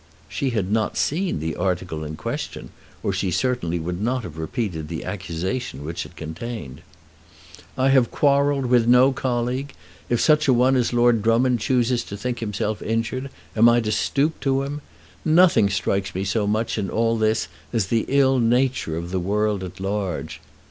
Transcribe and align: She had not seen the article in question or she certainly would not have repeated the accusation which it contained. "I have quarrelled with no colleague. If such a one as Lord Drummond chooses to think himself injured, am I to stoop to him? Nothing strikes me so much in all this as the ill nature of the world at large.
She 0.27 0.49
had 0.49 0.71
not 0.71 0.97
seen 0.97 1.39
the 1.39 1.55
article 1.55 2.03
in 2.03 2.15
question 2.15 2.71
or 3.03 3.13
she 3.13 3.29
certainly 3.29 3.77
would 3.77 4.01
not 4.01 4.23
have 4.23 4.39
repeated 4.39 4.87
the 4.87 5.03
accusation 5.03 5.85
which 5.85 6.07
it 6.07 6.15
contained. 6.15 6.81
"I 7.77 7.89
have 7.89 8.09
quarrelled 8.09 8.65
with 8.65 8.87
no 8.87 9.11
colleague. 9.11 9.75
If 10.09 10.19
such 10.19 10.47
a 10.47 10.53
one 10.55 10.75
as 10.75 10.91
Lord 10.91 11.21
Drummond 11.21 11.59
chooses 11.59 12.03
to 12.05 12.17
think 12.17 12.39
himself 12.39 12.81
injured, 12.81 13.29
am 13.55 13.69
I 13.69 13.79
to 13.81 13.91
stoop 13.91 14.39
to 14.39 14.63
him? 14.63 14.81
Nothing 15.23 15.69
strikes 15.69 16.15
me 16.15 16.23
so 16.23 16.47
much 16.47 16.79
in 16.79 16.89
all 16.89 17.15
this 17.15 17.47
as 17.71 17.85
the 17.85 18.05
ill 18.07 18.39
nature 18.39 18.97
of 18.97 19.11
the 19.11 19.19
world 19.19 19.63
at 19.63 19.79
large. 19.79 20.41